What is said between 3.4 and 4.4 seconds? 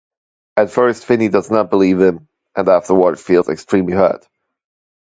extremely hurt.